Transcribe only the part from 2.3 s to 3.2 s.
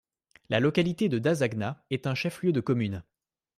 de commune.